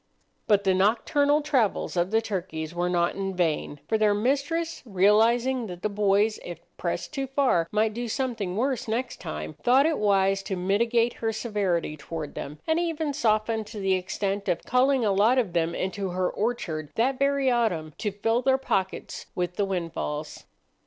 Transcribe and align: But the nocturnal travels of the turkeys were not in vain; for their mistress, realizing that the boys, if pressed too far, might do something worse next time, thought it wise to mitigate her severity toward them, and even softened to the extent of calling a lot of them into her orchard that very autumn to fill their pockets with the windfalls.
But 0.47 0.63
the 0.63 0.73
nocturnal 0.73 1.43
travels 1.43 1.95
of 1.95 2.09
the 2.09 2.23
turkeys 2.23 2.73
were 2.73 2.89
not 2.89 3.13
in 3.13 3.35
vain; 3.35 3.79
for 3.87 3.99
their 3.99 4.15
mistress, 4.15 4.81
realizing 4.83 5.67
that 5.67 5.83
the 5.83 5.89
boys, 5.89 6.39
if 6.43 6.57
pressed 6.75 7.13
too 7.13 7.27
far, 7.27 7.67
might 7.71 7.93
do 7.93 8.07
something 8.07 8.57
worse 8.57 8.87
next 8.87 9.17
time, 9.19 9.53
thought 9.61 9.85
it 9.85 9.99
wise 9.99 10.41
to 10.41 10.55
mitigate 10.55 11.13
her 11.21 11.31
severity 11.31 11.95
toward 11.95 12.33
them, 12.33 12.57
and 12.65 12.79
even 12.79 13.13
softened 13.13 13.67
to 13.67 13.79
the 13.79 13.93
extent 13.93 14.49
of 14.49 14.63
calling 14.63 15.05
a 15.05 15.11
lot 15.11 15.37
of 15.37 15.53
them 15.53 15.75
into 15.75 16.09
her 16.09 16.31
orchard 16.31 16.89
that 16.95 17.19
very 17.19 17.51
autumn 17.51 17.93
to 17.99 18.09
fill 18.09 18.41
their 18.41 18.57
pockets 18.57 19.27
with 19.35 19.55
the 19.55 19.65
windfalls. 19.65 20.45